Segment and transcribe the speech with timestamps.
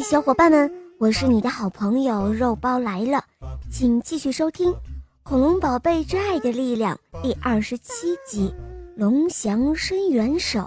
[0.00, 3.24] 小伙伴们，我是你的好朋友肉包来了，
[3.70, 4.70] 请继续收听
[5.22, 8.48] 《恐龙宝贝之爱的力量》第二十七集
[8.96, 10.60] 《龙翔伸援手》。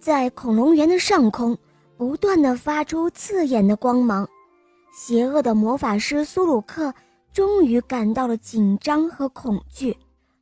[0.00, 1.56] 在恐龙园的上空，
[1.96, 4.26] 不断的发出刺眼的光芒，
[4.94, 6.92] 邪恶的魔法师苏鲁克
[7.32, 9.96] 终于感到了紧张和恐惧，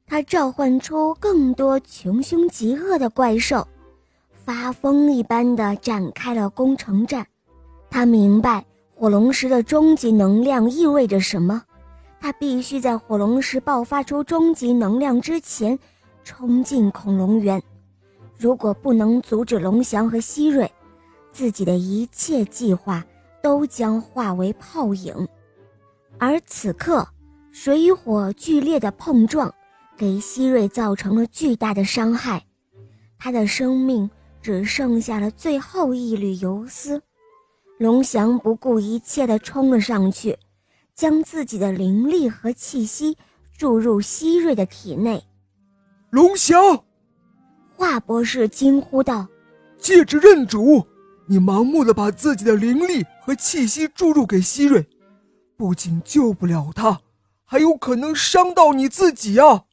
[0.07, 3.66] 他召唤出更多穷凶极恶的怪兽。
[4.45, 7.27] 发疯一般的展开了攻城战，
[7.89, 8.63] 他明白
[8.95, 11.63] 火龙石的终极能量意味着什么，
[12.21, 15.79] 他必须在火龙石爆发出终极能量之前
[16.25, 17.63] 冲进恐龙园。
[18.37, 20.71] 如果不能阻止龙翔和希瑞，
[21.32, 23.03] 自己的一切计划
[23.43, 25.26] 都将化为泡影。
[26.18, 27.09] 而此刻，
[27.51, 29.51] 水与火剧烈的碰撞，
[29.96, 32.45] 给希瑞造成了巨大的伤害，
[33.19, 34.11] 他的生命。
[34.44, 37.00] 只剩下了最后一缕游丝，
[37.78, 40.36] 龙翔不顾一切地冲了上去，
[40.95, 43.17] 将自己的灵力和气息
[43.56, 45.25] 注入希瑞的体内。
[46.11, 46.84] 龙翔，
[47.75, 49.27] 华博士惊呼道
[49.81, 50.86] ：“戒指认主！
[51.27, 54.86] 你盲目的把自己的灵力和气息注入给希瑞，
[55.56, 57.01] 不仅救不了他，
[57.47, 59.64] 还有可能伤到你自己啊！”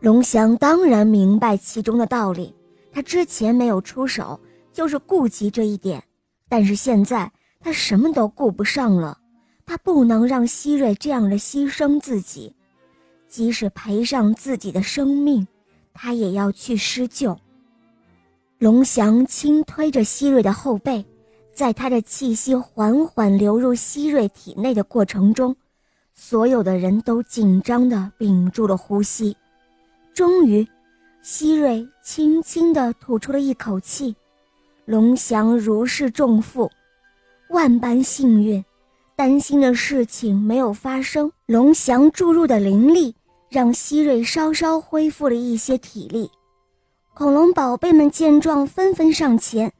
[0.00, 2.54] 龙翔当然明白其中的道理。
[2.98, 4.40] 他之前没有出手，
[4.72, 6.02] 就是顾及这一点，
[6.48, 9.16] 但是现在他什么都顾不上了。
[9.64, 12.52] 他不能让希瑞这样的牺牲自己，
[13.28, 15.46] 即使赔上自己的生命，
[15.94, 17.38] 他也要去施救。
[18.58, 21.06] 龙翔轻推着希瑞的后背，
[21.54, 25.54] 在他的气息缓缓流入希瑞体内的过程中，
[26.12, 29.36] 所有的人都紧张地屏住了呼吸。
[30.12, 30.66] 终于。
[31.22, 34.14] 希瑞轻轻地吐出了一口气，
[34.84, 36.70] 龙翔如释重负，
[37.50, 38.64] 万般幸运，
[39.14, 41.30] 担心的事情没有发生。
[41.46, 43.14] 龙翔注入的灵力
[43.48, 46.30] 让希瑞稍稍恢复了一些体力。
[47.14, 49.72] 恐龙宝贝们见状，纷纷上前，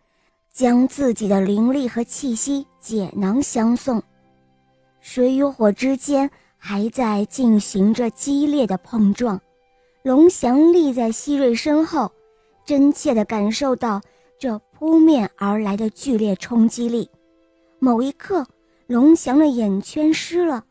[0.53, 4.03] 将自己的灵力和气息解囊相送。
[5.01, 9.41] 水与火之间还在进行着激烈的碰撞。
[10.09, 12.11] 龙翔立在希瑞身后，
[12.65, 14.01] 真切地感受到
[14.39, 17.07] 这扑面而来的剧烈冲击力。
[17.79, 18.43] 某一刻，
[18.87, 20.65] 龙翔的眼圈湿了。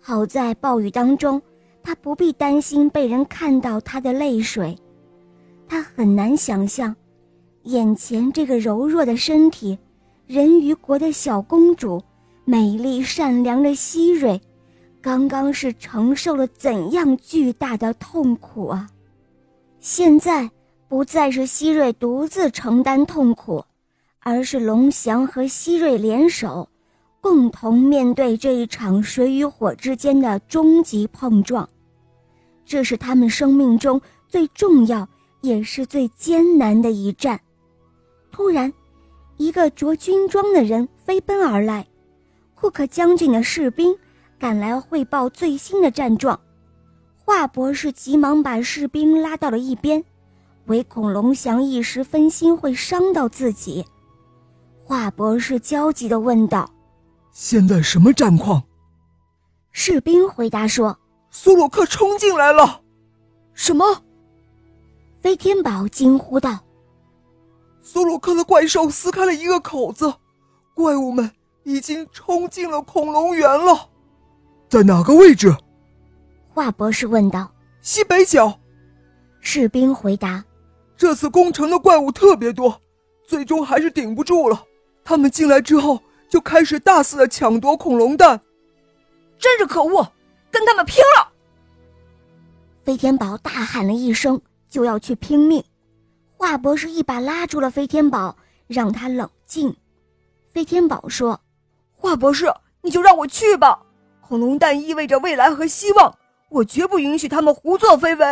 [0.00, 1.38] 好在暴雨当中，
[1.82, 4.74] 他不必担心被人看到他的泪水。
[5.68, 6.96] 他很难想象，
[7.64, 9.78] 眼前这个柔弱的身体，
[10.26, 12.02] 人鱼国的小公主，
[12.46, 14.40] 美丽善良的希瑞。
[15.08, 18.86] 刚刚是承受了怎样巨大的痛苦啊！
[19.80, 20.50] 现在
[20.86, 23.64] 不再是希瑞独自承担痛苦，
[24.20, 26.68] 而是龙翔和希瑞联手，
[27.22, 31.66] 共同面对这一场水与火之间的终极碰撞。
[32.66, 33.98] 这是他们生命中
[34.28, 35.08] 最重要
[35.40, 37.40] 也是最艰难的一战。
[38.30, 38.70] 突然，
[39.38, 41.86] 一个着军装的人飞奔而来，
[42.54, 43.96] 库克将军的士兵。
[44.38, 46.38] 赶来汇报最新的战状，
[47.16, 50.04] 华博士急忙把士兵拉到了一边，
[50.66, 53.84] 唯恐龙翔一时分心会伤到自己。
[54.84, 56.70] 华博士焦急地问道
[57.32, 58.62] ：“现在什么战况？”
[59.72, 60.96] 士兵回答说
[61.30, 62.80] ：“苏鲁克冲进来了。
[63.54, 64.02] ”“什么？”
[65.20, 66.60] 飞天宝惊呼道
[67.82, 70.14] ：“苏鲁克的怪兽撕开了一个口子，
[70.74, 71.28] 怪物们
[71.64, 73.90] 已经冲进了恐龙园了。”
[74.68, 75.56] 在哪个位置？
[76.52, 77.50] 华博士问道。
[77.80, 78.58] 西北角，
[79.40, 80.44] 士兵回答。
[80.96, 82.78] 这次攻城的怪物特别多，
[83.26, 84.62] 最终还是顶不住了。
[85.04, 88.38] 他们进来之后就开始大肆的抢夺恐龙蛋，
[89.38, 90.06] 真是可恶！
[90.50, 91.32] 跟他们拼了！
[92.82, 95.64] 飞天宝大喊了一声，就要去拼命。
[96.36, 98.36] 华博士一把拉住了飞天宝，
[98.66, 99.74] 让他冷静。
[100.50, 101.40] 飞天宝说
[101.96, 103.80] ：“华博士，你就让我去吧。”
[104.28, 106.14] 恐龙蛋意味着未来和希望，
[106.50, 108.26] 我绝不允许他们胡作非为。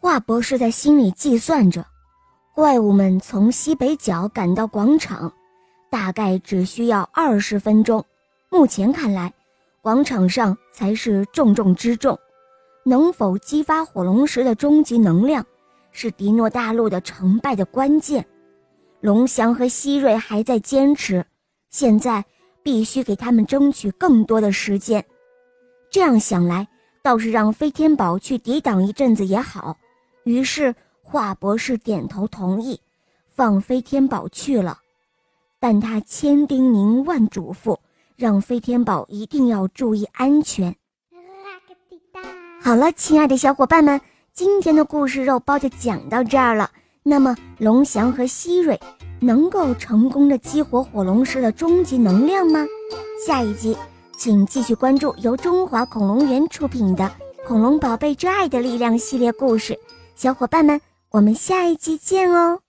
[0.00, 1.86] 华博士在心里计算着，
[2.56, 5.32] 怪物们从西北角赶到广场，
[5.92, 8.04] 大概只需要二十分钟。
[8.50, 9.32] 目前看来，
[9.80, 12.18] 广场上才是重中之重。
[12.84, 15.46] 能否激发火龙石的终极能量，
[15.92, 18.26] 是迪诺大陆的成败的关键。
[19.00, 21.24] 龙翔和希瑞还在坚持，
[21.70, 22.24] 现在。
[22.64, 25.04] 必须给他们争取更多的时间，
[25.90, 26.66] 这样想来，
[27.02, 29.76] 倒是让飞天宝去抵挡一阵子也好。
[30.24, 32.80] 于是，华博士点头同意，
[33.28, 34.78] 放飞天宝去了，
[35.60, 37.76] 但他千叮咛万嘱咐，
[38.16, 40.74] 让飞天宝一定要注意安全。
[42.62, 44.00] 好了，亲爱的小伙伴们，
[44.32, 46.70] 今天的故事肉包就讲到这儿了。
[47.02, 48.80] 那么，龙翔和希瑞
[49.24, 52.66] 能够成功的激活火龙石的终极能量吗？
[53.26, 53.76] 下一集，
[54.18, 57.04] 请继续关注由中华恐龙园出品的
[57.46, 59.78] 《恐龙宝贝之爱的力量》系列故事。
[60.14, 60.80] 小伙伴们，
[61.10, 62.60] 我们下一集见哦！